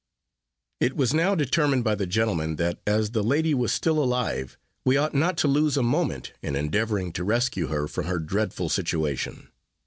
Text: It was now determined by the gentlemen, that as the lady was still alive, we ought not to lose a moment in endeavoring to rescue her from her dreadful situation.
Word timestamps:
It 0.79 0.95
was 0.97 1.13
now 1.13 1.35
determined 1.35 1.83
by 1.83 1.93
the 1.93 2.07
gentlemen, 2.07 2.55
that 2.55 2.79
as 2.87 3.11
the 3.11 3.21
lady 3.23 3.53
was 3.53 3.71
still 3.71 3.99
alive, 4.03 4.57
we 4.83 4.97
ought 4.97 5.13
not 5.13 5.37
to 5.37 5.47
lose 5.47 5.77
a 5.77 5.83
moment 5.83 6.33
in 6.41 6.55
endeavoring 6.55 7.13
to 7.13 7.23
rescue 7.23 7.67
her 7.67 7.87
from 7.87 8.07
her 8.07 8.17
dreadful 8.17 8.69
situation. 8.69 9.51